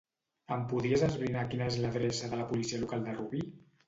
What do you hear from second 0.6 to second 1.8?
podries esbrinar quina és